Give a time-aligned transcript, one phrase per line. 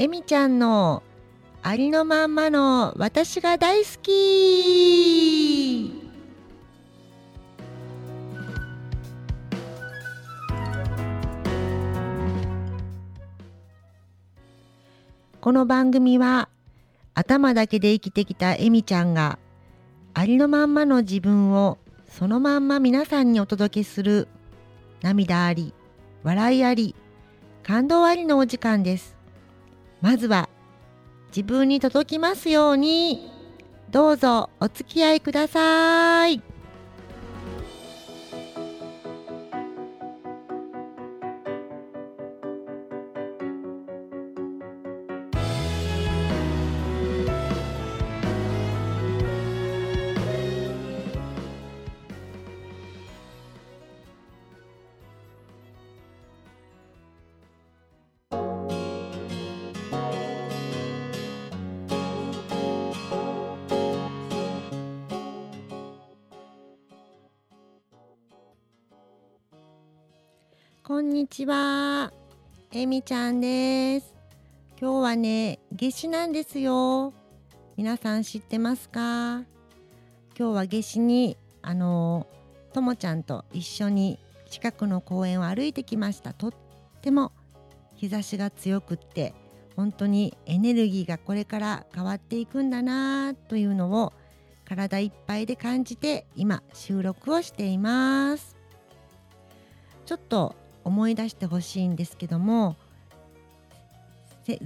[0.00, 1.02] えみちゃんの
[1.60, 5.90] ありのまんまの私が大好き。
[15.40, 16.48] この番組は
[17.14, 19.40] 頭だけで生きてきたえみちゃんが
[20.14, 21.76] ありのまんまの自分を
[22.08, 24.28] そのまんま皆さんにお届けする
[25.02, 25.74] 涙あり
[26.22, 26.94] 笑いあり
[27.64, 29.17] 感動ありのお時間です。
[30.00, 30.48] まずは
[31.28, 33.30] 自分に届きますように。
[33.90, 36.42] どうぞお付き合いください。
[70.88, 72.14] こんにちは。
[72.72, 74.14] えみちゃんです。
[74.80, 77.12] 今日はね、夏至なんですよ。
[77.76, 79.00] 皆さん知ってますか？
[79.02, 79.44] 今
[80.34, 82.26] 日は夏至に、あの、
[82.72, 86.32] ともちゃんと一緒に近くの公園を歩いてきました。
[86.32, 86.52] とっ
[87.02, 87.32] ても
[87.94, 89.34] 日差しが強くって、
[89.76, 94.14] 本当にエネルギーがこれから変わっていくんだなというのを
[94.64, 98.56] 体いっぱいで感じて今収録をしています。
[100.06, 100.56] ちょっと
[100.88, 102.76] 思い出してほしいんですけども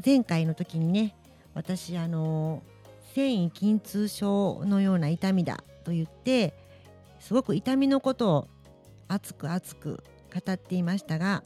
[0.05, 1.15] 前回の時にね
[1.55, 2.63] 私あの
[3.15, 6.55] 繊維筋痛症のような痛みだと言って
[7.19, 8.49] すごく痛みのことを
[9.09, 11.43] 熱く熱く語っていましたが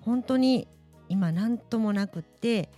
[0.00, 0.68] 本当に
[1.08, 2.70] 今何ともなくって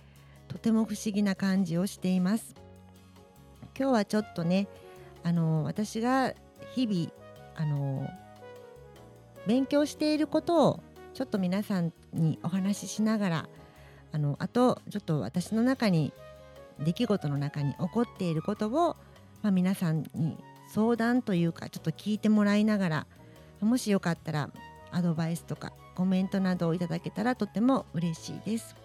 [0.47, 2.55] とても不思議な感じをしています。
[3.77, 4.67] 今日はちょっとね
[5.23, 6.33] あの私が
[6.75, 7.11] 日々
[7.55, 8.07] あの
[9.47, 13.49] 勉強していることをちょっと皆さんにお話ししながら
[14.11, 16.13] あのあとちょっと私の中に
[16.79, 18.95] 出来事の中に起こっていることを、
[19.41, 20.37] まあ、皆さんに
[20.67, 23.07] 相談というかちょっと聞いてもらいながら
[23.61, 24.49] もしよかったら
[24.91, 28.75] アドバイスとかコメントなどをいただけたらとても嬉しいです。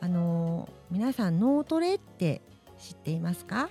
[0.00, 2.42] あの皆さん脳トレって
[2.78, 3.70] 知っていますか？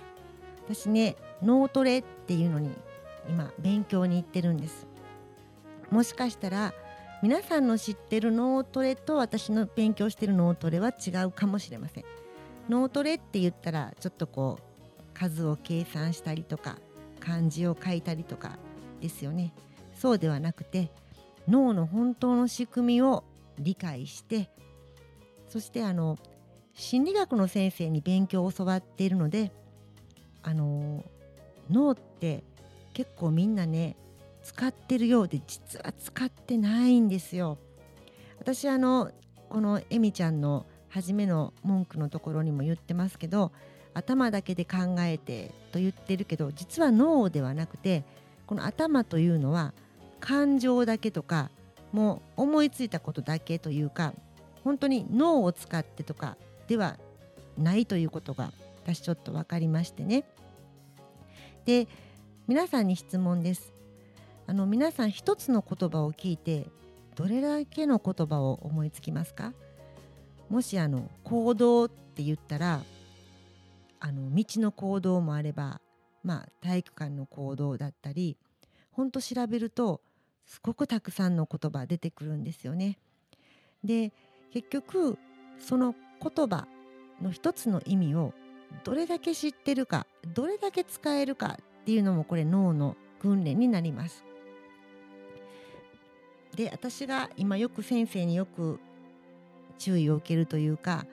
[0.66, 2.70] 私ね脳トレっていうのに
[3.28, 4.86] 今勉強に行ってるんです。
[5.90, 6.74] もしかしたら
[7.24, 12.04] 皆さんの知ってる脳トレと私の勉強してる脳トレは違うかもしれません。
[12.68, 16.76] 脳トレって言ったらちょっとこう数を計算したりとか
[17.20, 18.58] 漢字を書いたりとか
[19.00, 19.54] ですよね。
[19.94, 20.90] そうではなくて
[21.48, 23.24] 脳の本当の仕組みを
[23.58, 24.50] 理解して
[25.48, 26.18] そしてあの
[26.74, 29.50] 心理学の先生に勉強を教わっているので
[30.42, 31.02] あの
[31.70, 32.44] 脳って
[32.92, 33.96] 結構みんなね
[34.44, 37.58] 使ってるようで実は使ってないんですよ。
[38.38, 39.10] 私あの
[39.48, 43.50] このエミちゃんの初めの文句のところにも言ってますけど
[43.94, 48.04] 頭だけで考えてと言ってるけど実は脳ではなくて
[48.46, 49.72] この頭というのは
[50.20, 51.50] 感情だけとか
[51.92, 54.12] もう思いついたことだけというか
[54.62, 56.36] 本当に脳を使ってとか
[56.68, 56.98] では
[57.56, 58.52] ないということが
[58.82, 60.24] 私ちょっと分かりましてね。
[61.64, 61.88] で
[62.46, 63.73] 皆さんに質問です。
[64.46, 66.68] あの皆さん一つの言葉を聞いて
[67.16, 69.52] どれだけの言葉を思いつきますか？
[70.50, 72.82] もしあの行動って言ったら
[74.00, 75.80] あの道の行動もあれば、
[76.22, 78.36] まあ、体育館の行動だったり
[78.92, 80.02] ほんと調べると
[80.44, 82.98] すごくたくさんの言葉出てくるんですよね。
[83.82, 84.12] で
[84.52, 85.18] 結局
[85.58, 86.66] その言葉
[87.22, 88.34] の一つの意味を
[88.82, 94.22] どれだけ知ってるかどれだけ使えるかっていうのもこれ脳の訓練になります。
[96.56, 98.78] で私が今よく先生によく
[99.78, 101.06] 注意を受けるというか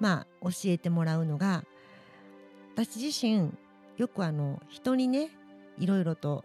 [0.00, 1.64] まあ教えてもらうのが
[2.74, 3.52] 私自身
[3.96, 5.30] よくあの人にね
[5.78, 6.44] いろいろと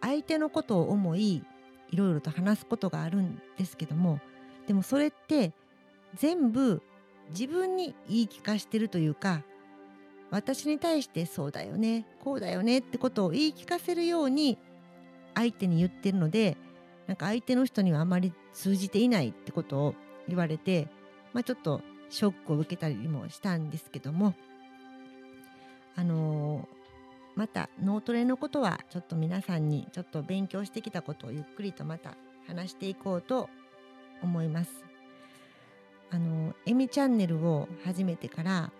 [0.00, 1.42] 相手のことを思い
[1.90, 4.20] いろいろと話すことがあるんですけども
[4.66, 5.52] でもそれって
[6.14, 6.82] 全部
[7.30, 9.42] 自分に言い聞かしてるというか
[10.30, 14.58] 私に対してそうだよねこうだよねってことを言い聞かせるように
[15.34, 16.56] 相手に言ってるので
[17.06, 19.94] なんか相手の人にはあまり通じていないってことを
[20.28, 20.88] 言われて、
[21.32, 21.80] まあ、ちょっと
[22.10, 24.34] ショックを受けたりもしたんですけども
[25.96, 32.16] あのー、また脳トレのことはちょっと皆さんにちょっと勉強してきたことをゆっくりとまた
[32.46, 33.48] 話していこうと
[34.22, 34.70] 思います。
[36.10, 38.70] あのえみチャンネルを始めてから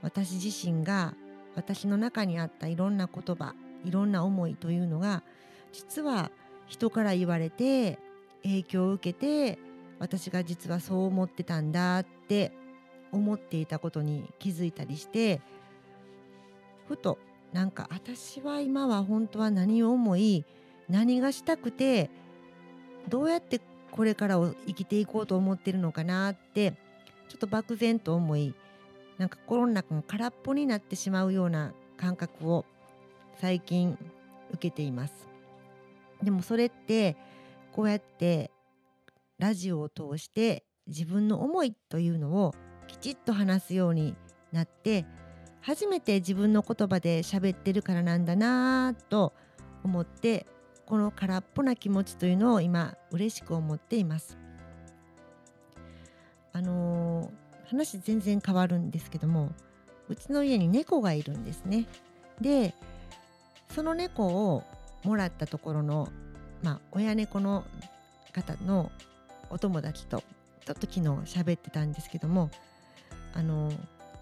[0.00, 1.14] 私自身が
[1.56, 3.54] 私の中にあったいろんな言葉
[3.84, 5.24] いろんな思いというのが
[5.72, 6.30] 実は
[6.68, 7.98] 人から言われて
[8.42, 9.58] 影響を受けて
[9.98, 12.52] 私が実はそう思ってたんだって
[13.10, 15.40] 思っていたことに気づいたりして
[16.86, 17.18] ふと
[17.52, 20.44] なんか私は今は本当は何を思い
[20.88, 22.10] 何がしたくて
[23.08, 23.60] どうやって
[23.90, 26.72] これからを生きていこうと思ってるのかなって
[27.28, 28.54] ちょっと漠然と思い
[29.16, 32.64] なんか心の中が空っぽになってしまうような感覚を
[33.40, 33.98] 最近
[34.52, 35.27] 受けています。
[36.22, 37.16] でもそれって
[37.72, 38.50] こうやって
[39.38, 42.54] ラジオを通して自分の思いというのを
[42.86, 44.16] きちっと話すように
[44.52, 45.06] なって
[45.60, 49.32] 初めて自分の言葉で喋ってるからなんだなと
[49.84, 50.46] 思って
[50.86, 54.38] この空っぽな気持ちというのを今嬉しく思っています。
[56.52, 59.52] あのー、話全然変わるんですけども
[60.08, 61.86] うちの家に猫がいるんですね。
[62.40, 62.74] で
[63.68, 64.64] その猫を
[65.04, 66.08] もらったところの、
[66.62, 67.64] まあ、親猫の
[68.32, 68.90] 方の
[69.50, 70.22] お友達と
[70.64, 72.50] ちょっと昨日喋ってたんですけども
[73.34, 73.72] あの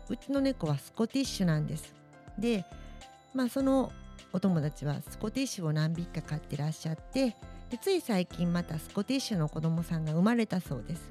[0.09, 1.95] うちの猫はスコティッシュなんです。
[2.39, 2.65] で
[3.35, 3.93] まあその
[4.33, 7.37] お友達はスコティッシュを何匹か飼ってらっしゃって
[7.71, 11.11] でつい最近またスコティッシュの子供さんが生まれたそうです。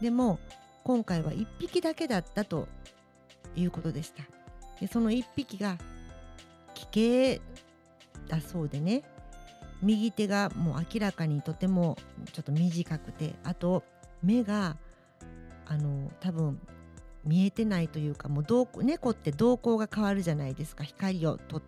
[0.00, 0.38] でも
[0.84, 2.68] 今回は1匹だけだったと
[3.56, 4.22] いうことでした。
[4.80, 5.78] でその1匹が
[6.74, 7.40] 奇形
[8.36, 9.02] だそうでね。
[9.82, 11.98] 右手がもう明らかにとても
[12.32, 13.82] ちょっと短くてあと
[14.22, 14.76] 目が
[15.66, 16.58] あの多分
[17.24, 20.84] 見えてないというかもう猫って瞳孔が変わるじゃないですか。
[20.84, 21.62] 光をと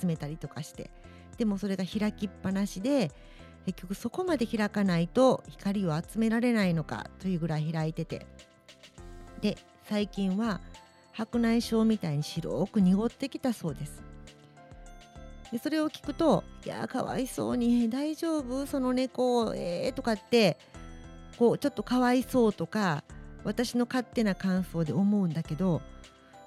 [0.00, 0.90] 集めたりとかして。
[1.36, 3.10] でもそれが開きっぱなしで
[3.66, 8.26] 結局そこまで開かないと光を集められないのかというぐらい開いてて。
[9.40, 10.60] で最近は
[11.12, 14.03] 白内障みたいに白く濁ってきたそうです。
[15.54, 18.66] でそれを聞くと「いやかわいそうに大丈夫？
[18.66, 20.58] その猫えー」とかって
[21.38, 23.04] こうちょっとかわいそうとか
[23.44, 25.80] 私の勝手な感想で思うんだけど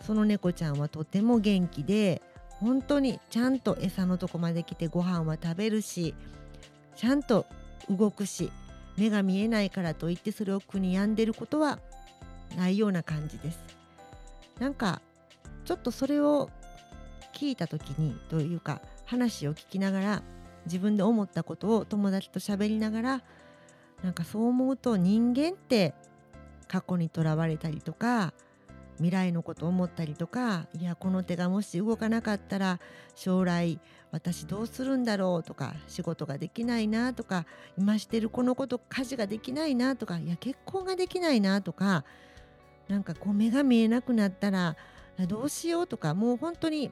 [0.02, 2.22] その猫ちゃんはとても元気で
[2.60, 6.14] 本当にちゃんと餌のとこまで来てご飯は食べるし
[6.98, 7.46] ちゃんと
[7.90, 8.52] 動くし
[8.98, 11.80] 目が見えないからといってそれを苦に病んでることは
[12.58, 13.60] ないような感じです。
[14.60, 15.02] なんか
[15.64, 16.50] ちょっとそれを
[17.32, 20.24] 聞いた時にというか話を聞きながら
[20.66, 23.22] 自分で思ったことを友達と喋りながら
[24.04, 25.96] なんかそう思うと人間って
[26.68, 28.34] 過去にとらわれたりとか
[28.98, 32.80] 未来のこと思ったりとかいやこの手がもし動かなかったら
[33.16, 33.80] 将来
[34.12, 37.46] 私どうするんだろうとか仕事ができないなとか
[37.78, 42.04] 今してるこのこと家事ができないなとかいや結婚ができないなとか
[42.88, 44.76] なんかこう目が見えなくなったら
[45.28, 46.92] どうしようとかもう本当に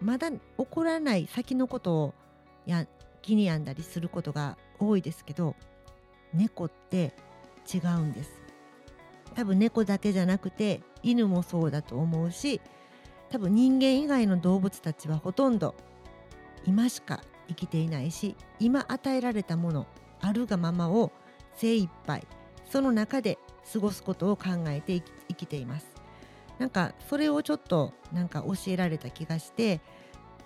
[0.00, 0.38] まだ起
[0.70, 2.14] こらない先のことを
[2.66, 2.86] や
[3.22, 5.54] 気に病んだりすることが多いですけど
[6.32, 7.14] 猫って
[7.72, 8.30] 違うんです。
[9.34, 12.60] 多分猫だけじゃなくて犬もそうだと思うし
[13.30, 15.74] 多分人間以外の動物たちはほとんど
[16.64, 19.86] 今しか生きていないし今与えられたもの
[20.20, 21.12] あるがままを
[21.54, 22.26] 精一杯
[22.70, 23.38] その中で
[23.72, 25.95] 過ごすことを考えて生きています。
[26.58, 29.80] なんかそれをちょっとなんか教えられた気がして、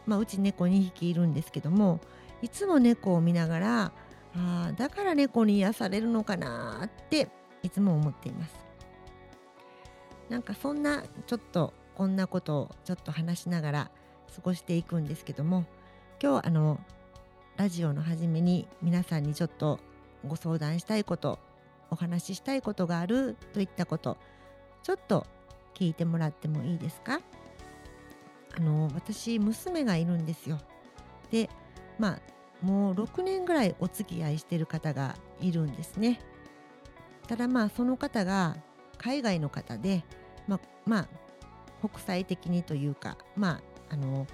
[0.07, 2.01] まあ、うち猫2匹いるんですけども
[2.43, 3.93] いつも猫を見ながら
[4.37, 7.29] あだから猫に癒されるのかなって
[7.63, 8.55] いつも思っています。
[10.29, 13.91] なんかそんなちょっとこんなことをちょっと話しながら
[14.35, 15.65] 過ごしていくんですけども
[16.23, 16.81] 今日あの
[17.57, 19.81] ラジオの初めに皆さんにちょっと
[20.27, 21.41] ご相談したいこと
[21.91, 24.17] お話ししたいことがあるといったこと
[24.85, 25.27] ちょっと
[25.75, 27.21] 聞いてもらってもいいですか？
[28.57, 30.59] あの私娘がいるんですよ。
[31.31, 31.49] で
[31.99, 32.21] まあ
[32.67, 36.21] もう6年ぐらいお付き合いしてる方がいるんですね。
[37.27, 38.57] ただまあその方が
[38.99, 40.05] 海外の方で
[40.47, 44.27] まあ、まあ、国際的にというか、まあ、あの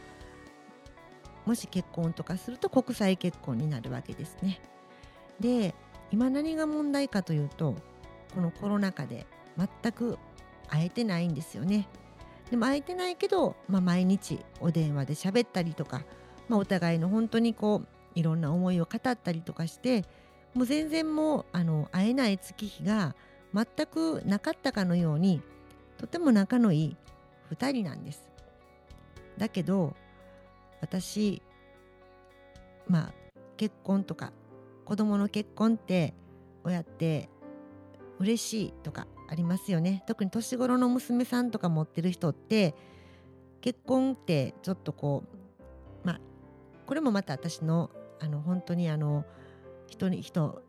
[1.44, 4.60] もし結婚とかすると国際結婚になるわけですね。
[5.38, 5.74] で
[6.10, 7.76] 今何が問題かというと
[8.34, 9.26] このコロナ禍で
[9.56, 10.18] 全く
[10.68, 11.88] 会えてないんですよね。
[12.50, 16.02] でも会えてないけど、まあ、毎日お電話で喋ったりとか、
[16.48, 20.04] まあ、お互いの本当にこういろんな思いを語ったりとかして
[20.54, 23.14] もう全然もうあの会えない月日が
[23.52, 25.42] 全くなかったかのように
[25.98, 26.96] とても仲のいい
[27.54, 28.28] 2人なんです。
[29.36, 29.94] だけど
[30.80, 31.42] 私
[32.86, 33.12] まあ
[33.56, 34.32] 結婚とか
[34.84, 36.14] 子供の結婚って
[36.64, 37.28] 親って
[38.18, 40.04] 嬉しいとかありますよね。
[40.06, 42.74] 特に年頃の娘さんとか持ってる人って
[43.60, 45.24] 結婚ってちょっとこ
[46.04, 46.20] うまあ
[46.86, 47.90] これもまた私の
[48.20, 49.24] あの本当にあの
[49.88, 50.62] 人に人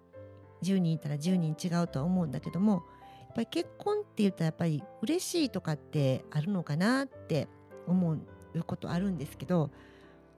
[0.63, 2.83] 10人いたら10人違うとは思うんだけども
[3.27, 7.47] やっぱり結婚って言ったらやっぱり嬉しいとかってあるのかなって
[7.85, 9.69] 思うことあるんですけど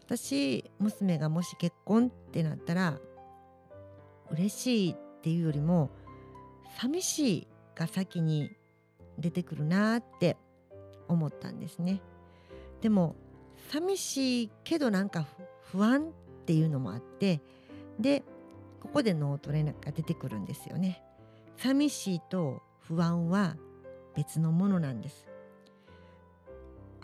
[0.05, 2.99] 私娘がもし結婚ってなったら
[4.31, 5.89] 嬉しいっていうよりも
[6.79, 7.47] 寂しい
[7.79, 8.51] が先に
[9.17, 10.36] 出てくるなって
[11.07, 12.01] 思ったんですね。
[12.81, 13.15] でも
[13.71, 15.25] 寂しいけどなんか
[15.71, 16.12] 不安っ
[16.45, 17.41] ていうのもあって
[17.98, 18.24] で
[18.81, 21.01] ここで脳トレが出てくるんですよね。
[21.57, 23.55] 寂しいと不安は
[24.15, 25.27] 別のものなんです。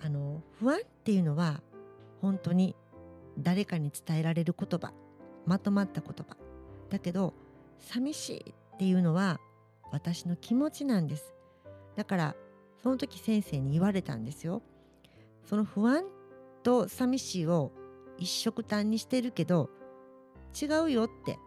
[0.04, 1.62] あの不安っていうのは
[2.22, 2.76] 本当に
[3.40, 4.92] 誰かに伝えられる言葉
[5.46, 6.36] まとまった言葉
[6.90, 7.34] だけど
[7.80, 9.40] 寂しいっていうのは
[9.92, 11.34] 私の気持ちなんです。
[11.96, 12.36] だから
[12.82, 14.62] その時先生に言われたんですよ。
[15.44, 16.04] その不安
[16.64, 17.72] と寂しいを
[18.18, 19.70] 一緒くたんにしてるけど
[20.60, 21.38] 違うよって。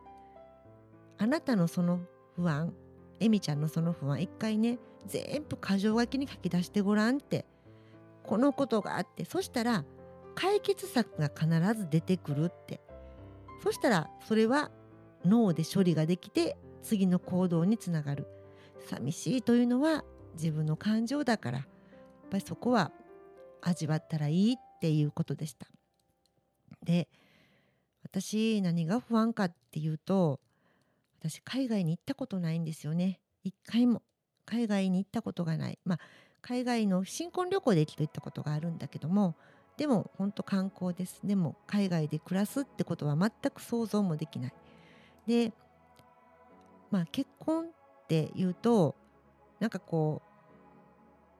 [1.18, 2.00] あなたのその
[2.36, 2.72] 不安
[3.20, 7.44] エミちゃんのその不安一回ね全部箇条書きに書き出してごらんって。
[8.24, 9.84] このことがあってそしたら
[10.34, 12.80] 解決策が必ず出てくるって。
[13.62, 14.70] そしたらそれは
[15.24, 18.26] 脳で処理ができて次の行動につながる。
[18.88, 20.04] 寂しいというのは
[20.34, 21.58] 自分の感情だから。
[21.58, 21.66] やっ
[22.30, 22.92] ぱりそこは
[23.62, 25.66] 味わったらいいっていうことでした。
[26.82, 27.08] で
[28.04, 30.40] 私何が不安かっていうと
[31.20, 33.20] 私海外に行ったことないんですよね。
[33.44, 34.02] 一回も。
[34.46, 35.78] 海外に行ったことがない。
[35.84, 36.00] まあ
[36.40, 39.34] 海外の新婚旅行で一度行ったことがあるんだけども
[39.76, 41.20] でも本当観光です。
[41.24, 44.52] でも海外で暮らすってことは全く想像もできない。
[45.26, 45.52] で
[46.90, 47.68] まあ結婚っ
[48.08, 48.94] ていうと
[49.60, 50.22] なんかこ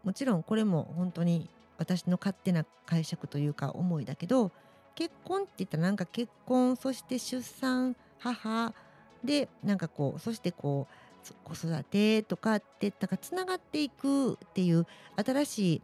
[0.05, 4.53] うもちろんこれも本当に私の勝手な解釈というか思いだけど
[4.95, 8.75] 結婚って言ったらなんか結婚そして出産母
[9.23, 14.87] でなんかこうそしてこう子育てとかってなんかつながっていくっていう
[15.17, 15.83] 新しい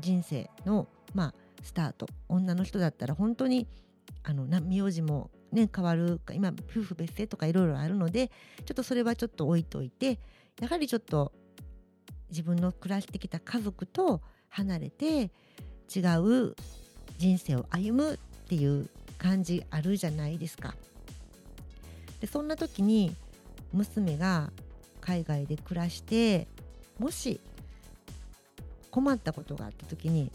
[0.00, 2.06] 人生のまあスタート。
[2.28, 3.66] 女の人だったら本当に
[4.22, 8.28] あの名字も、ね、変わる今夫婦別姓とかいろいろあるので
[8.64, 10.18] ちょっとそれはちょっと置いといて
[10.60, 11.32] やはりちょっと
[12.30, 15.30] 自分の暮らしてきた家族と離れて
[15.94, 16.56] 違う
[17.18, 18.88] 人生を歩むっていう
[19.18, 20.74] 感じあるじゃないですか。
[22.20, 23.14] でそんな時に
[23.72, 24.50] 娘が
[25.00, 26.48] 海外で暮らして
[26.98, 27.40] もし
[28.90, 30.32] 困ったことがあった時に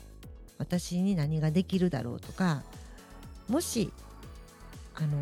[0.58, 2.62] 私に何ができるだろうとか
[3.48, 3.92] もし
[5.02, 5.18] あの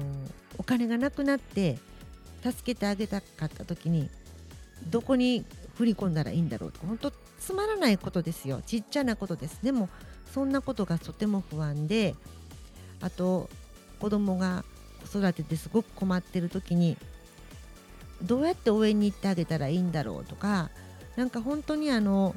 [0.57, 1.79] お金がなくなって
[2.43, 4.09] 助けてあげたかった時に
[4.89, 5.45] どこに
[5.77, 8.61] 振り込んだらいいんだろうと本当つまらないことですよ。
[8.65, 9.59] ちっちゃなことです。
[9.63, 9.89] でも
[10.33, 12.15] そんなことがとても不安で
[13.01, 13.49] あと
[13.99, 14.63] 子供が
[15.11, 16.97] 子育てですごく困ってる時に
[18.21, 20.69] どうやって応援に行ってあげたらいいんだろうとか
[21.15, 22.35] なんか本当にあの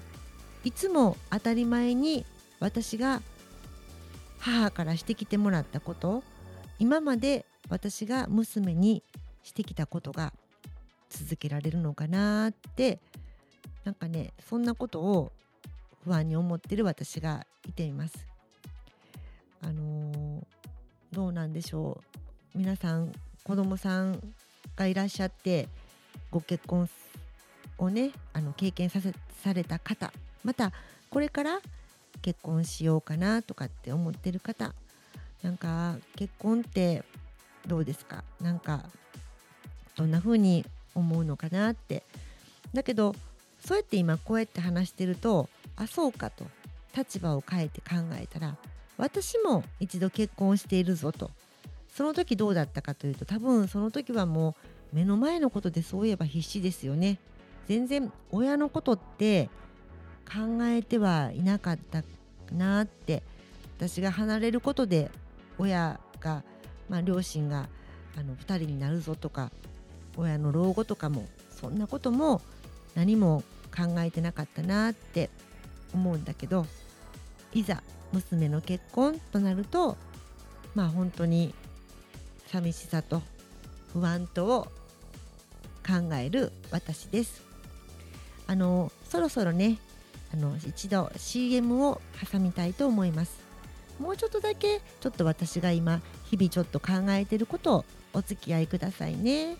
[0.64, 2.24] いつも当たり前に
[2.60, 3.20] 私が
[4.38, 6.22] 母からしてきてもらったこと
[6.82, 9.04] 今まで私が娘に
[9.44, 10.32] してきたことが
[11.10, 12.98] 続けられるのかなって
[13.84, 15.30] なんかねそんなことを
[16.04, 18.26] 不安に思ってる私がいています。
[19.60, 20.44] あのー、
[21.12, 22.00] どうなんでしょ
[22.52, 23.12] う皆さん
[23.44, 24.20] 子供さん
[24.74, 25.68] がいらっしゃって
[26.32, 26.90] ご結婚
[27.78, 30.12] をねあの経験させされた方
[30.42, 30.72] また
[31.10, 31.60] これから
[32.22, 34.74] 結婚しようかなとかって思ってる方
[35.42, 37.04] なんか結婚って
[37.66, 38.24] どうですか？
[38.40, 38.84] なんか
[39.96, 42.04] どんな風に思うのかなって。
[42.72, 43.14] だけど
[43.60, 46.46] そうやって今こうやって話してるとあそうかと。
[46.94, 48.54] 立場を変えて考えたら
[48.98, 51.30] 私も一度結婚しているぞと。
[51.88, 54.54] その時どうだったかというと多分その時はも
[54.92, 57.18] う目の前のことでそういえば必死ですよね。
[57.66, 59.48] 全然親のことって
[60.26, 62.02] 考えてはいなかった
[62.54, 63.22] なって
[63.78, 65.10] 私が離れることで
[65.62, 66.42] 親が、
[66.88, 67.68] まあ、両親が
[68.18, 69.52] あの2人になるぞとか
[70.16, 71.28] 親の老後とかも
[71.60, 72.42] そんなことも
[72.96, 75.30] 何も考えてなかったなって
[75.94, 76.66] 思うんだけど
[77.54, 79.96] いざ娘の結婚となると
[80.74, 81.54] まあ本当に
[82.48, 83.22] 寂しさと
[83.92, 84.64] 不安とを
[85.86, 87.42] 考える私です。
[88.46, 89.78] あのそろそろね
[90.34, 92.00] あの一度 CM を
[92.30, 93.51] 挟みたいと思います
[93.98, 99.56] もうちょっとだけちょっと私が今日々ちょっと考えてることをお付き合いくださいね。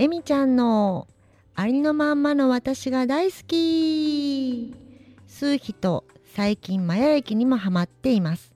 [0.00, 1.08] えみちゃんの
[1.56, 4.72] ありのまんまの私が大好き。
[5.26, 6.04] 数秘と
[6.36, 8.54] 最近マヤ駅にもハマっています。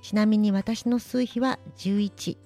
[0.00, 2.36] ちなみに私の数秘は11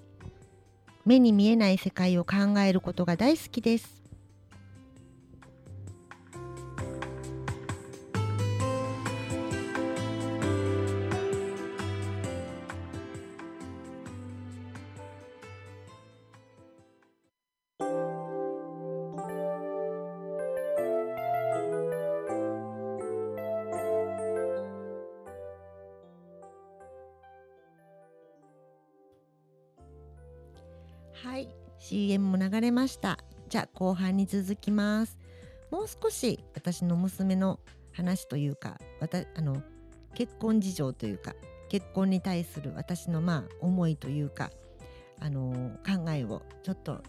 [1.10, 3.99] 目に見えない世界を考えることが大好きです。
[32.40, 33.18] 流れました
[33.50, 35.18] じゃあ後半に続きます
[35.70, 37.60] もう少し私の娘の
[37.92, 38.78] 話というか
[39.34, 39.62] あの
[40.14, 41.34] 結婚事情というか
[41.68, 44.50] 結婚に対する私のまあ思いというか
[45.20, 47.02] あの考えをちょっと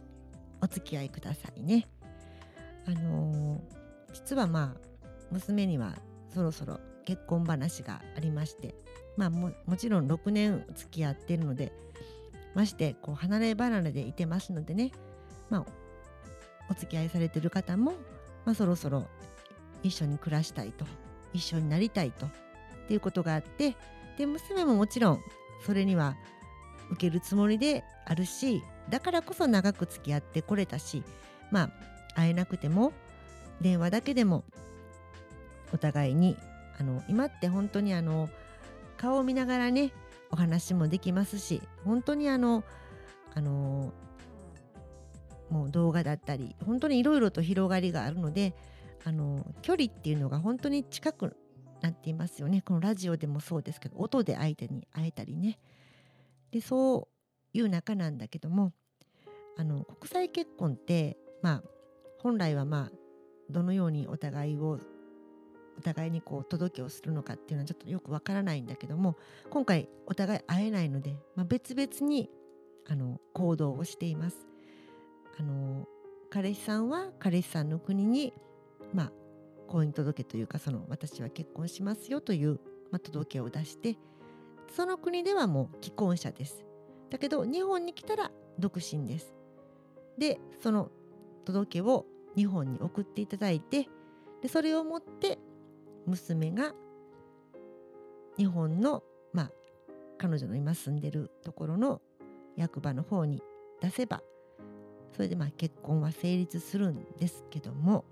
[0.61, 1.87] お付き合いくださいね。
[2.85, 3.61] あの
[4.13, 4.81] 実はまあ
[5.31, 5.95] 娘には
[6.33, 8.75] そろそろ結婚話がありまして
[9.17, 11.71] まあももちろん6年付き合ってるので
[12.53, 14.91] ましてこう離れ離れでいてますのでね、
[15.51, 15.65] まあ、
[16.69, 17.91] お付き合いされてる方も、
[18.45, 19.05] まあ、そろそろ
[19.83, 20.85] 一緒に暮らしたいと
[21.33, 22.29] 一緒になりたいとっ
[22.87, 23.75] ていうことがあって
[24.17, 25.19] で娘ももちろん
[25.65, 26.15] それには
[26.91, 31.03] 受けるつもりであるしだからこそ長く付き合ってこれたし
[31.51, 31.71] まあ
[32.15, 32.93] 会えなくても
[33.61, 34.43] 電話だけでも
[35.73, 36.37] お互いに
[36.79, 38.29] あの今って本当にあの
[38.97, 39.91] 顔を見ながらね
[40.31, 42.63] お話もできますし本当にあの
[43.35, 43.93] あの
[45.51, 48.55] もう動画だったり本当にいろいろと広がりがあるので
[49.03, 51.35] あの距離っていうのが本当に近く
[51.81, 55.59] なっていますよねこのラジオでもそうですけど音で相手に会えたりね
[56.51, 57.07] でそ
[57.53, 58.71] ういう中なんだけども
[59.57, 61.63] あの国際結婚ってまあ
[62.19, 62.95] 本来はまあ
[63.49, 64.79] どのようにお互いを
[65.77, 69.17] お互いにこう届けをするのかっていうのはちょっとよくわからないんだけども
[69.49, 72.29] 今回お互い会えないので、まあ、別々に
[72.87, 74.50] あの行動をしています。
[75.39, 75.87] あの
[76.29, 78.33] 彼氏さんは彼氏さんの国に、
[78.93, 79.11] まあ、
[79.67, 82.59] 婚姻届というかその私は結婚しますよという、
[82.91, 83.97] まあ、届けを出して
[84.75, 86.65] その国ではもう既婚者です。
[87.09, 89.33] だけど日本に来たら独身です。
[90.17, 90.89] でその
[91.45, 93.89] 届けを日本に送っていただいて
[94.41, 95.39] でそれを持って
[96.05, 96.73] 娘が
[98.37, 99.51] 日本のまあ
[100.17, 102.01] 彼女の今住んでるところの
[102.55, 103.41] 役場の方に
[103.81, 104.21] 出せば
[105.13, 108.05] それでまあ結婚は成立するんですけども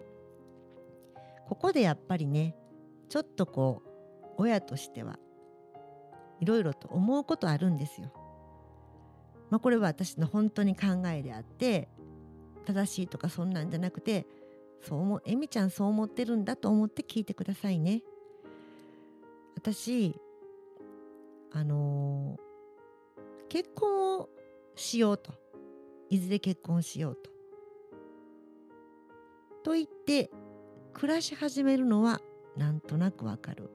[1.48, 2.56] ここでやっぱりね
[3.10, 3.90] ちょっとこう
[4.38, 5.18] 親としては
[6.40, 8.14] いろいろと思うことあるんですよ。
[9.50, 11.90] まあ、これは私の本当に考えであって
[12.66, 14.28] 正しいとかそんなんじゃなくて
[14.82, 18.04] そう思えみちゃんそう思ってるんだと思って聞いてくださいね
[19.56, 20.16] 私
[21.52, 24.30] あのー、結婚を
[24.76, 25.34] しようと
[26.10, 27.30] いずれ結婚しようと。
[29.64, 30.32] と言って
[30.94, 32.22] 暮らし始めるのは
[32.58, 33.70] なんとなくわかる。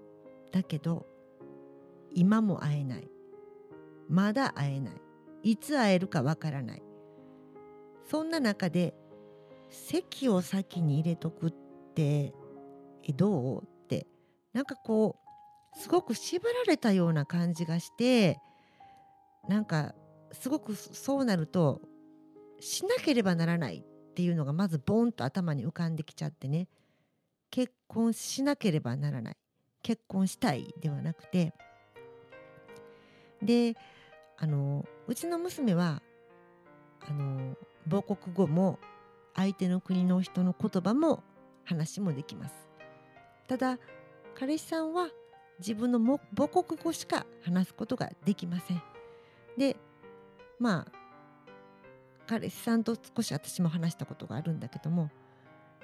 [0.52, 1.06] だけど
[2.12, 3.08] 今も会えない。
[4.08, 4.94] まだ会えない。
[5.42, 6.82] いつ会えるかわからない。
[8.10, 8.94] そんな中で
[9.70, 11.54] 席を先に入れとくっ
[11.94, 12.34] て
[13.16, 13.62] どう？
[13.62, 14.06] って
[14.52, 15.16] なんかこ
[15.74, 18.38] うすごく縛られたような感じがして
[19.48, 19.94] なんか
[20.32, 21.80] すごくそうなると
[22.64, 26.66] しなければならないっていうのがまずボンと頭に浮かんできちゃってね。
[27.50, 29.37] 結婚しなければならない。
[29.83, 31.53] 結婚したいではなくて。
[33.42, 33.77] で
[34.38, 36.03] あのうちの娘は
[37.07, 37.55] あの
[37.88, 38.79] 母国語も
[39.35, 41.22] 相手の国の人の言葉も
[41.64, 42.55] 話もできます。
[43.46, 43.79] ただ
[44.35, 45.11] 彼氏さんは
[45.59, 46.00] 自分の
[46.35, 48.83] 母国語しか話すことができません。
[49.59, 49.77] で
[50.59, 51.03] まあ
[52.26, 55.10] 彼氏さんと少し私も話したことがあるんだけども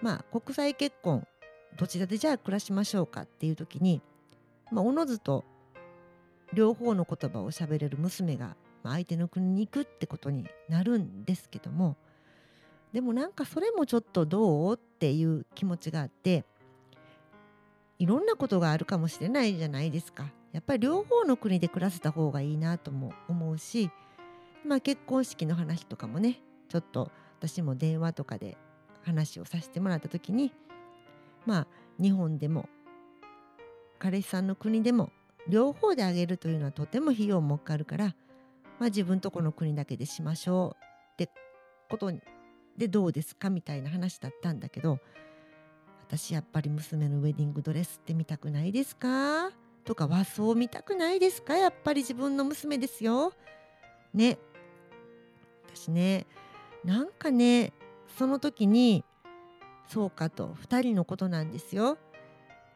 [0.02, 1.26] まあ国際結婚
[1.76, 4.02] どちらでじゃあ暮らしましょうかっていう時に
[4.70, 5.44] まあおのずと
[6.52, 11.96] 両方の言葉を喋れる娘がま相手の国に行くってことになるんですけども
[12.92, 16.44] でもなんかそれもちょっとどうっていう気持ちがあって
[18.00, 20.32] いろんなことがあるかもしれないじゃないですか。
[20.52, 23.90] やっぱり両方の国で暮らせた方がいいなとも思うし、
[24.66, 28.56] まあ、結婚式の話とかもねちょっと私も電話とかで
[29.02, 30.52] 話をさせてもらった時に
[31.46, 31.66] まあ
[32.00, 32.68] 日本でも
[33.98, 35.10] 彼氏さんの国でも
[35.48, 38.12] 両方であげるというのはとても費用もかかるから、ま
[38.82, 41.30] あ、自分とこの国だけでしましょうって
[41.88, 42.12] こと
[42.76, 44.98] でどうですかみたいな話だったんだけど
[46.06, 49.50] 私やっぱり娘のウェディングドレスって見たくないですか？
[49.84, 51.56] とか和装見たくないですか？
[51.56, 53.32] やっぱり自分の娘ですよ。
[54.12, 54.38] ね。
[55.74, 56.26] 私ね。
[56.84, 57.72] なんかね
[58.18, 59.04] その時に
[59.88, 61.98] そうかと2人のことなんですよ。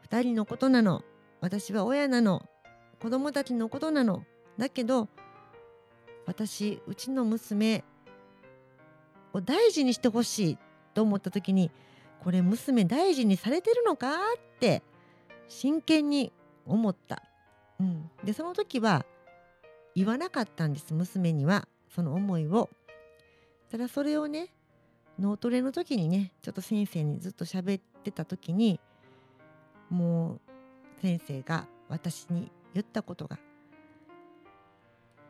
[0.09, 1.03] 2人のことなの。
[1.41, 2.47] 私は親なの。
[3.01, 4.23] 子供たちのことなの。
[4.57, 5.09] だけど
[6.25, 7.83] 私うちの娘
[9.33, 10.57] を大事にしてほしい
[10.93, 11.71] と思った時に
[12.23, 14.07] これ娘大事にされてるのか？
[14.09, 14.81] って
[15.47, 16.31] 真剣に
[16.65, 17.21] 思った。
[17.79, 19.05] うん、でその時は
[19.95, 21.67] 言わなかったんです娘には。
[21.93, 22.69] その思いを。
[23.71, 24.49] ただそれをね
[25.19, 28.79] 脳トレの時にねちょっと先生にずっと喋ってた時に
[29.89, 33.37] もう先生が私に言ったことが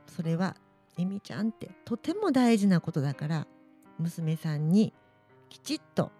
[0.08, 0.56] それは
[0.98, 3.48] えみちゃんってとても大事なことだから
[4.00, 4.94] 娘さんに
[5.50, 6.12] きちっと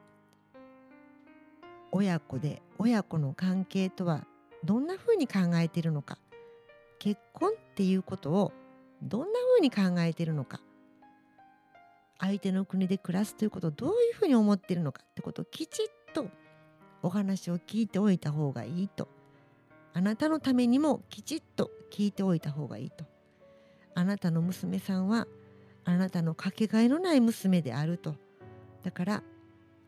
[1.92, 4.26] 親子で親子の関係とは
[4.64, 6.18] どんなふうに考えているのか
[7.00, 8.52] 結婚っていうことを
[9.02, 10.60] どんなふうに考えているのか
[12.20, 16.28] 相手の国で暮らすということをどういうふうに思っているのかってことをきちっと
[17.02, 19.08] お話を聞いておいた方がいいと。
[19.94, 23.06] あなたのためにもきちっと聞いておいた方がいいと。
[23.94, 25.28] あなたの娘さんは
[25.86, 28.16] あなたのかけがえのない娘であると。
[28.84, 29.24] だから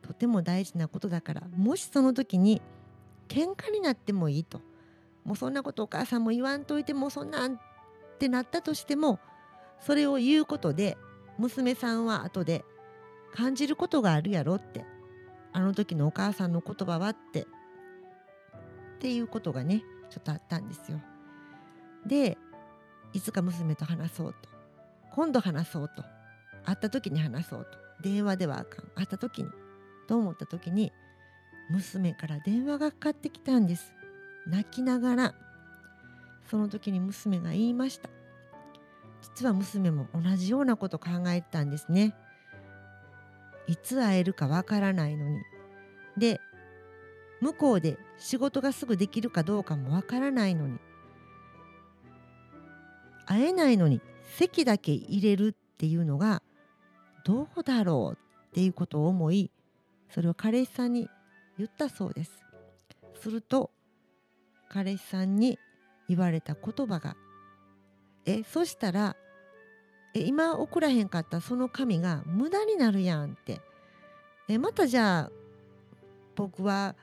[0.01, 2.61] とても大事なことだからもしその時に
[3.27, 4.61] 喧嘩になってもいいと。
[5.25, 7.59] もうそんなことお母さんも言わんといてもそんなんっ
[8.17, 9.19] てなったとしても
[9.81, 10.97] それを言うことで
[11.37, 12.65] 娘さんは後で
[13.33, 14.85] 感じることがあるやろって
[15.53, 17.45] あの時のお母さんの言葉はってっ
[18.99, 20.99] ていうことがねちょっとあったんですよ。
[22.05, 22.37] で
[23.13, 24.49] いつか娘と話そうと
[25.13, 26.03] 今度話そうと
[26.65, 29.49] 会った時に話そうと電話ではあかん会った時に
[30.07, 30.91] と思った時に
[31.69, 33.93] 娘から電話がかかってきたんです
[34.45, 35.35] 泣きながら
[36.49, 38.09] その時に娘が言いました
[39.21, 42.15] 実は娘も同じようなこと考えてたんですね。
[43.67, 45.39] いつ会えるかわからないのに。
[46.17, 46.39] で
[47.41, 50.79] 向こうで仕事がすぐできるかどうかもわからないのに。
[53.25, 54.01] 会えないのに
[54.37, 56.41] 席だけ入れるっていうのが
[57.25, 59.51] どうだろうっていうことを思い
[60.09, 61.09] それを彼氏さんに
[61.57, 62.31] 言ったそうです。
[63.19, 63.71] すると
[64.69, 65.59] 彼氏さんに
[66.07, 67.17] 言われた言葉が
[68.27, 69.15] 「えそしたら
[70.13, 73.61] え今送らへんかったその紙が無駄になるやん」って。
[74.49, 75.31] えまたじゃあ
[76.35, 76.95] 僕は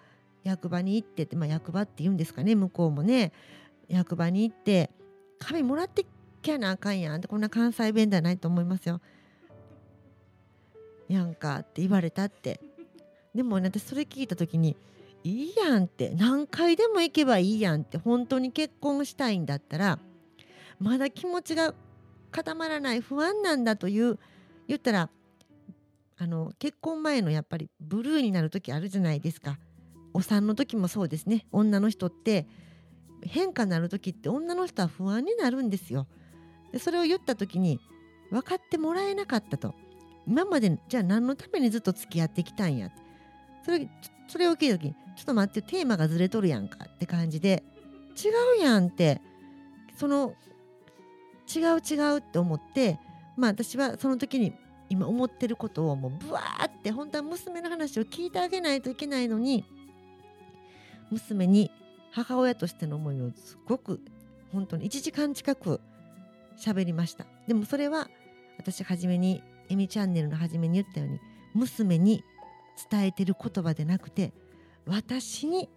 [0.45, 3.33] 役場に行ってって、まあ、役場って言うんですかね向こうもね。
[3.89, 4.91] 役場に行って
[5.39, 6.07] 紙もらって
[6.41, 9.01] きゃなあかんやんってこんな関西弁ではないと思いますよ。
[11.09, 12.61] やんかって言われたって。
[13.35, 14.77] でも私それ聞いた時に
[15.23, 16.11] いいやんって。
[16.11, 17.99] 何回でも行けばいいやんって。
[17.99, 19.99] 本当に結婚したいんだったら
[20.79, 21.75] まだ気持ちが
[22.31, 24.19] 固まらない不安なんだという
[24.67, 25.11] 言ったら
[26.17, 29.59] あの結婚前のやっぱりブルーになる時あるじゃないですか。
[30.13, 31.47] お産の時もそうですね。
[31.51, 32.47] 女の人って
[33.23, 36.07] 変化になる時って女の人は不安になるんですよ。
[36.73, 37.81] でそれを言った時に
[38.31, 39.75] 分かってもらえなかったと。
[40.27, 42.91] 今までじゃあ何のためにずっと付き合ってきたんや
[43.65, 43.89] それ
[44.27, 47.63] それを聞いた時にちょっと待ってテーマがずれとるやんかって感じで
[48.17, 49.21] 違うやんって
[49.97, 50.35] その
[51.53, 52.99] 違う違うって思って
[53.37, 54.55] まあ私はその時に
[54.89, 59.65] 今思ってることをもうブワーって本当は娘の話を聞いてあげないといけないのに
[61.11, 61.71] 娘に
[62.13, 64.01] 母親としての思いをすごく
[64.53, 65.81] 本当に1時間近く
[66.57, 67.27] 喋りました。
[67.49, 68.09] でもそれは
[68.57, 71.21] 私初めにエミチャンネルの初めに言ったように
[71.55, 72.23] 娘に
[72.91, 74.33] 伝えてる言葉でなくて
[74.87, 75.69] 私に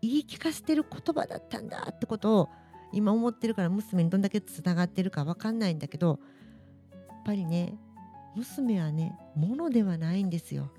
[0.00, 2.48] 言い聞かせてる言葉だったんだってことを
[2.92, 6.18] 今思ってるから娘にどんだけつながってるか分かんないんだけど
[7.08, 7.74] やっぱりね
[8.36, 10.70] 娘はねものではないんですよ。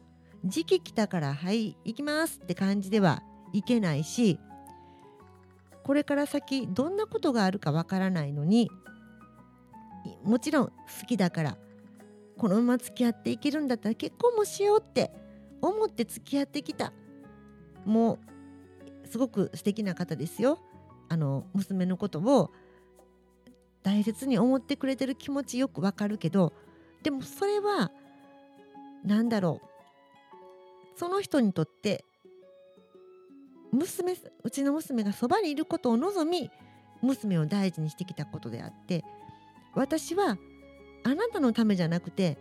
[0.45, 3.23] 時期来たからはい行きますって感じでは
[3.53, 4.39] いけないし
[5.83, 8.69] これから先どんなことがあるかわからないのに
[10.23, 10.73] もちろん好
[11.07, 11.57] きだから
[12.37, 15.11] このまま付き合っていけるんだったら結婚もしようって
[15.61, 16.91] 思って付き合ってきた
[17.85, 18.19] も
[19.05, 20.59] うすごく素敵な方ですよ
[21.13, 22.49] あの娘のことを
[23.83, 26.53] 大切に思ってくれてる気持ちよくわかるけど
[27.03, 27.91] でもそれは
[29.05, 29.67] 何だろう。
[30.95, 32.03] その人にとって
[33.71, 36.49] 娘うちの娘がそばにいることを望み
[37.01, 39.03] 娘を大事にしてきたことであって
[39.75, 40.37] 私は
[41.03, 42.37] あなたのためじゃなくて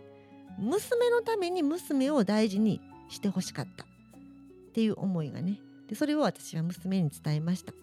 [0.57, 3.87] 娘のために娘を大事にしてほしかったっ
[4.73, 5.59] ていう思いがね。
[5.87, 7.73] でそれを私は娘に伝えました、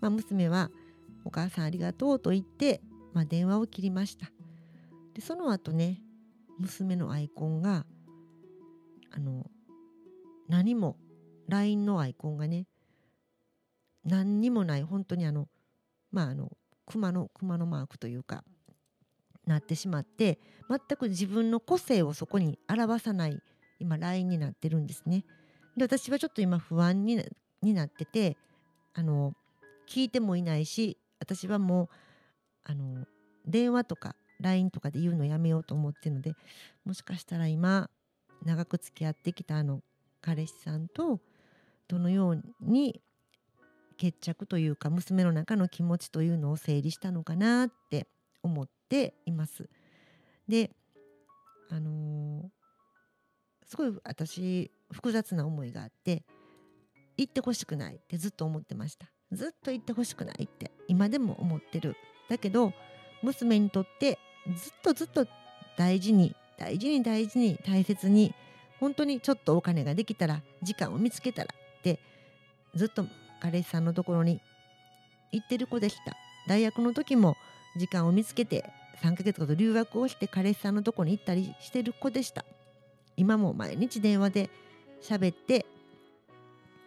[0.00, 0.70] まあ、娘は
[1.24, 2.80] 「お母さんありがとう」と言って、
[3.12, 4.30] まあ、電話を切りました
[5.14, 6.02] でその後ね
[6.58, 7.86] 娘のアイコンが
[9.10, 9.50] あの
[10.48, 10.96] 何も
[11.48, 12.66] LINE のアイコンがね
[14.04, 15.48] 何にもない本当にあの
[16.10, 16.56] まああの
[16.86, 18.44] 熊の熊のマークというか
[19.46, 23.40] なってしまって全く自分の個性をそこに表さない
[23.78, 25.24] 今 LINE になってるんですね。
[25.76, 27.24] で私はちょっと今不安に
[27.62, 28.36] になってて
[28.94, 29.34] あの
[29.88, 31.88] 聞いてもいないし私はもう
[32.64, 33.06] あの
[33.46, 36.34] 電話とか LINE とかで言うのやめようと思ってるので
[36.84, 37.90] もしかしたら今
[38.44, 39.80] 長く付き合ってきたあの
[40.20, 41.20] 彼氏さんと
[41.88, 43.00] どのように
[43.96, 48.06] 決着というか娘の中の気持ちというのを整理したのかなって
[48.42, 49.68] 思っています。
[50.46, 50.70] で
[51.70, 52.48] あのー、
[53.66, 56.24] すごい私複雑な思いがあって
[57.18, 61.96] 行ってほしくないってずっと思ってましたずっと行ってほしくないって今でも思ってる。
[62.28, 62.72] だけど
[63.22, 64.18] 娘にとって
[64.56, 65.26] ずっとずっと
[65.76, 68.34] 大事に大事に大事に大切に
[68.80, 71.98] 本当にちょっとお金ができたら時間を見つけたらって
[72.74, 73.06] ずっと
[73.40, 74.40] 彼氏さんのところに
[75.32, 76.16] 行ってる子でした。
[76.46, 77.36] 大学の時も
[77.76, 78.70] 時間を見つけて
[79.02, 82.44] 3ヶ月ほど留学をして彼氏さんのとこに行ったりしてる子でした。
[83.16, 84.50] 今も毎日電話で
[85.02, 85.66] 喋って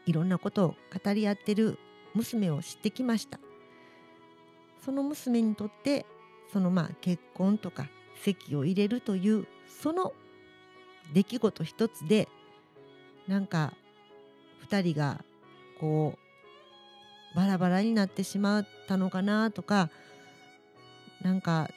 [0.06, 1.77] いろんなことを語り合ってる
[2.13, 3.39] 娘を知ってきました。
[4.84, 6.06] その娘にとって
[6.52, 10.13] そのまあ結婚とか籍を入れるというその
[11.13, 12.28] 出来事一つで
[13.28, 13.74] なんか
[14.69, 15.24] 2人が
[15.80, 16.15] こ
[17.34, 19.89] うバラバラになってしまったのかなとか
[21.21, 21.69] なんか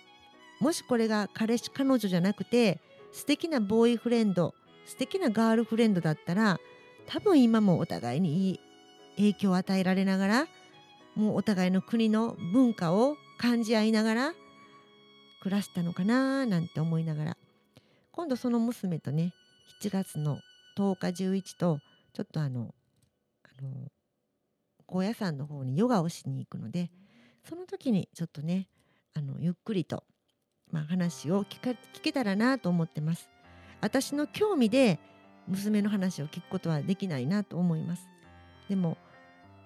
[0.60, 2.80] もしこれが彼氏彼女じゃなくて
[3.12, 4.54] 素敵なボーイフレンド
[4.86, 6.58] 素敵なガールフレンドだったら
[7.06, 8.60] 多分今もお互いにいい
[9.16, 10.46] 影響を与えられながら
[11.14, 14.34] もうお互いの国の文化を感じ合いながら
[15.42, 17.36] 暮らしたのかななんて思いながら
[18.12, 19.32] 今度その娘とね
[19.82, 20.38] 7月の
[20.76, 21.78] 10日11と
[22.12, 22.74] ちょっとあの
[23.44, 23.70] あの
[24.86, 26.90] 高野山の方にヨガをしに行くので
[27.48, 28.68] その時にちょっとね
[29.14, 30.04] あのゆっくりと、
[30.70, 33.28] まあ、話を聞か聞けたらなと思ってます。
[33.80, 34.98] 私の興味で
[35.46, 38.08] 娘の話を聞くことはできないなと思います。
[38.68, 38.96] でも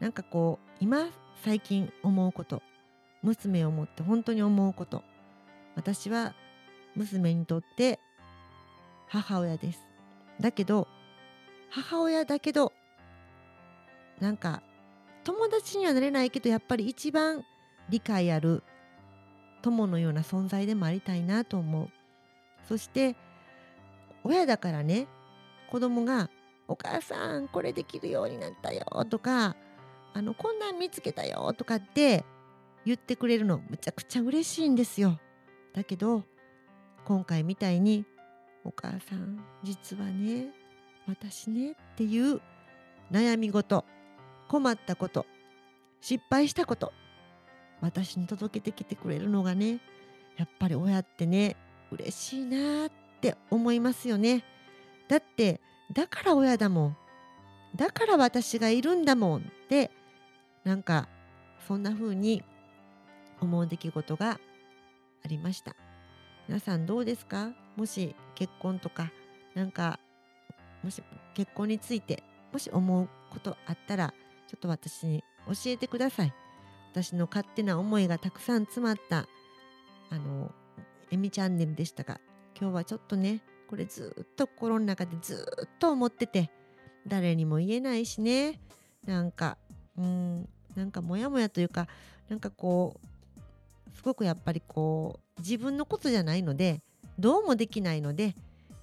[0.00, 1.08] なんかこう今
[1.44, 2.62] 最近思うこと
[3.22, 5.02] 娘を持って本当に思うこと
[5.76, 6.34] 私は
[6.94, 8.00] 娘にとって
[9.08, 9.80] 母親です。
[10.40, 10.86] だけど
[11.70, 12.72] 母親だけど
[14.20, 14.62] なんか
[15.24, 17.44] 友達にはなれないけどやっぱり一番
[17.88, 18.62] 理解ある
[19.62, 21.88] 友のような存在でもありたいなと思う。
[22.68, 23.16] そして
[24.24, 25.06] 親だからね
[25.70, 26.30] 子供が
[26.68, 29.56] 「お母さんこれできるようになったよ」とか
[30.14, 32.24] 「あのこんなん見つけたよ」とかって
[32.84, 35.18] 言ってくれるのむちゃくちゃ嬉しいんですよ。
[35.72, 36.24] だけど
[37.04, 38.04] 今回みたいに
[38.64, 40.52] お母さん実はね
[41.06, 42.40] 私ねっていう
[43.10, 43.84] 悩み事
[44.48, 45.26] 困ったこと
[46.00, 46.92] 失敗したこと
[47.80, 49.80] 私に届けてきてくれるのがね
[50.36, 51.56] やっぱり親ってね
[51.90, 54.44] 嬉しいなって思いますよね
[55.08, 55.60] だって
[55.92, 56.96] だから親だもん。
[57.76, 59.40] だから私がいるんだもん。
[59.40, 59.90] って
[60.64, 61.08] なんか
[61.66, 62.42] そんな風に
[63.40, 64.40] 思う出来事が
[65.24, 65.74] ありました。
[66.46, 67.52] 皆さんどうですか？
[67.76, 69.10] もし結婚とか
[69.54, 69.98] なんか
[70.82, 71.02] もし
[71.34, 72.22] 結婚について
[72.52, 74.14] もし思うことあったら
[74.46, 76.34] ちょっと私に教えてください。
[76.92, 79.26] 私の勝手な思いがたくさん詰まった
[80.10, 80.50] あの
[81.10, 82.18] えみチャンネルでしたが
[82.58, 86.50] 今日はちょっとねこれずっと心の中でずっと思ってて
[87.06, 88.60] 誰にも言えないしね。
[89.06, 89.56] なんか
[89.96, 91.86] うんなんかモヤモヤというか
[92.28, 96.82] なんかこうすごくやっぱりこう自分のことじゃないので
[97.18, 98.34] どうもできないので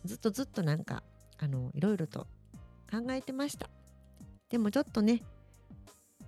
[0.04, 1.04] ずっとずっとなんか
[1.38, 2.28] あのいろいろと
[2.92, 3.70] 考えてました。
[4.50, 5.24] でもちょっとね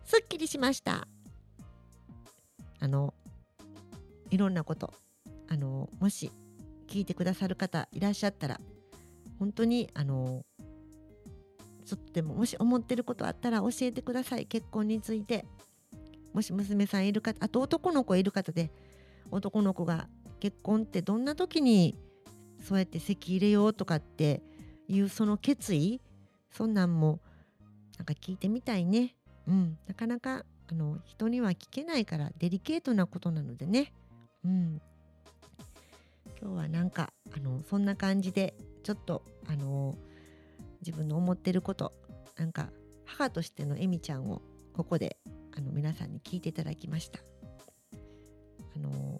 [0.04, 1.08] すっきりしました。
[2.80, 3.13] あの
[4.30, 4.93] いろんなこと
[5.48, 6.32] あのもし
[6.88, 8.60] 聞いてくださる方いらっしゃったら
[9.39, 10.45] 本当にあの
[11.86, 15.45] ちょっとでももし思ってることあったら教えてください結婚について
[16.34, 18.71] もし娘さんいる方あと男の子いる方で
[19.32, 20.08] 男の子が
[20.39, 21.95] 結婚ってどんな時に
[22.62, 24.41] そうやって籍入れようとかって
[24.88, 26.02] いうその決意
[26.52, 27.19] そんなんも
[27.97, 29.15] なんか聞いてみたいね。
[29.47, 33.93] うん、なかなかあの人には聞けないからデリケートなことなのでね。
[34.43, 34.82] うん、
[36.39, 39.95] 今日はなんかあのそんな感じでちょっとあの
[40.86, 41.93] 自分の思ってること
[42.38, 42.69] なんか
[43.06, 44.41] 母としてのエミちゃんを
[44.73, 45.17] ここで
[45.58, 47.19] あの皆さんに聞いていただきました。
[48.76, 49.19] あの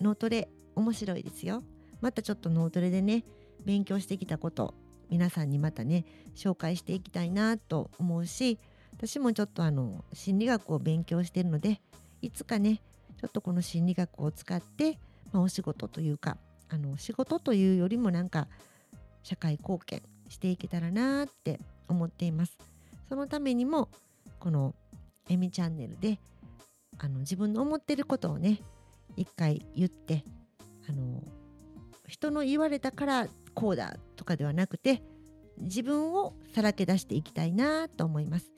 [0.00, 1.62] 脳トレ面白いですよ。
[2.00, 3.24] またちょっと脳トレでね
[3.64, 4.74] 勉強してきたこと
[5.08, 8.58] 皆さんにまたね紹介していきたいなと思うし
[8.92, 11.80] 私もちょっとあの心理学を勉強してるので
[12.20, 12.82] いつかね
[13.20, 14.98] ちょっとこの心理学を使って、
[15.34, 16.38] まあ、お仕事というか
[16.70, 18.48] あの仕事というよりもなんか
[19.22, 22.56] 社会貢献していけたらなって思っています。
[23.08, 23.90] そのためにも
[24.38, 24.74] この
[25.28, 26.18] エミチャンネルで
[26.98, 28.62] あの自分の思ってることをね
[29.16, 30.24] 一回言って
[30.88, 31.22] あの
[32.06, 35.02] 人の言われたからこうだとかではなくて
[35.58, 38.52] 自分をさらけ出していきたいなと思います。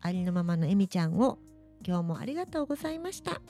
[0.00, 1.38] ありのままのエミちゃんを
[1.86, 3.40] 今日もありがとうございました。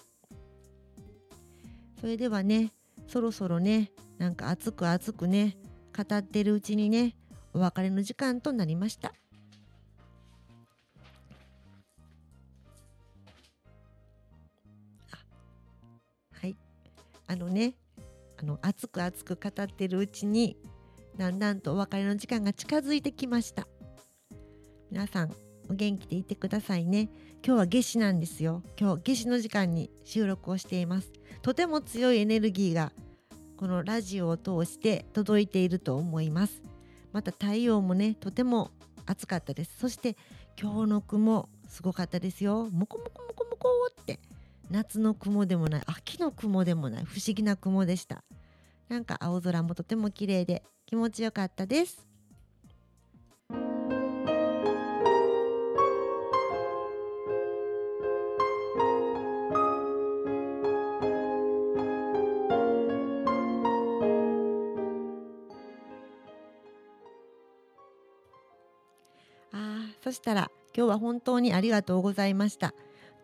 [2.02, 2.72] それではね
[3.06, 5.56] そろそろねなんか熱く熱くね
[5.96, 7.14] 語ってるうちにね
[7.54, 9.12] お別れの時間となりました。
[16.32, 16.56] はい。
[17.28, 17.74] あのね
[18.36, 20.56] あの熱く熱く語ってるうちに
[21.16, 23.68] だんだんとお別れの時間が近づいてきました。
[24.90, 25.32] 皆さん
[25.70, 27.10] お元気でいてくださいね。
[27.44, 28.62] 今日は夏至なんですよ。
[28.78, 31.10] 今日夏至の時間に収録をしています。
[31.42, 32.92] とても強いエネルギーが
[33.56, 36.62] このラジオを通して届いていると思います。
[37.12, 38.70] また太陽もねとても
[39.06, 39.76] 暑かったです。
[39.76, 40.16] そして
[40.56, 42.68] 今日の雲すごかったですよ。
[42.70, 44.20] もこもこもこもこって
[44.70, 48.22] 夏の雲でもない秋の雲でもない不思議な雲でした。
[48.88, 52.06] なんか青空もとても綺麗で気持ちよかったです。
[70.12, 72.74] そしたら今日は本当にありがとうございました。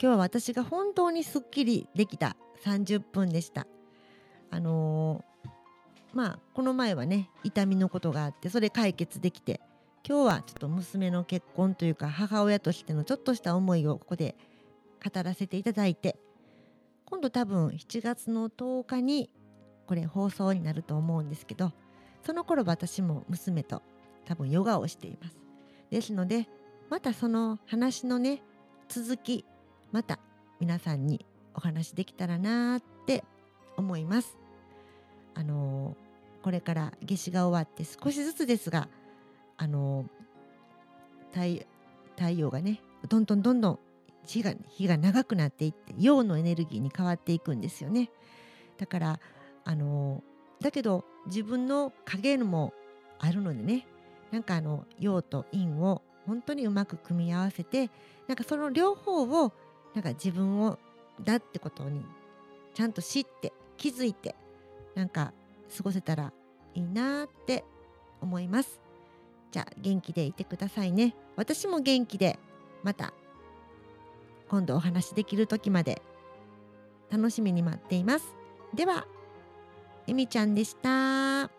[0.00, 3.66] 今日は私が本当にすっきりできた30分でした。
[4.50, 5.48] あのー、
[6.14, 9.60] まあこの前はね痛みのことがあってそれ解決できて
[10.02, 14.34] 今日はちょっと娘の結婚というか母親としてのちょっとした思いをここで
[15.04, 16.16] 語らせていただいて
[17.04, 19.28] 今度多分7月の10日に
[19.86, 21.70] これ放送になると思うんですけど
[22.24, 23.82] その頃私も娘と
[24.24, 25.36] 多分ヨガをしています。
[25.90, 26.48] ですので
[26.90, 28.42] またその話のね
[28.88, 29.44] 続き
[29.92, 30.18] また
[30.60, 33.24] 皆さんにお話できたらなって
[33.76, 34.38] 思います。
[35.34, 35.96] あの
[36.42, 38.88] これから夏至が終わって少しずつですが
[39.56, 40.06] あの
[41.32, 41.64] 太
[42.16, 43.78] 太陽がねどんどんどんどん
[44.24, 48.10] 日が日が長くなっていって陽のエネルギーに変わっていくんですよね。
[48.78, 49.20] だから
[49.64, 50.22] あの
[50.60, 52.72] だけど自分の影も
[53.18, 53.86] あるのでね
[54.30, 57.90] なんかあの陽と陰を本当にうまく組み合わせて
[58.28, 59.52] なんかその両方を
[59.94, 60.78] なんか自分を
[61.24, 62.04] だってことに
[62.74, 64.36] ちゃんと知って気づいて
[64.94, 65.32] なんか
[65.76, 66.32] 過ごせたら
[66.74, 67.64] いいなって
[68.20, 68.80] 思います。
[69.50, 71.14] じゃあ元気でいてくださいね。
[71.36, 72.38] 私も元気で
[72.82, 73.14] また
[74.48, 76.02] 今度お話できる時まで
[77.10, 78.36] 楽しみに待っています。
[78.74, 79.06] では
[80.06, 81.57] えみちゃんでした。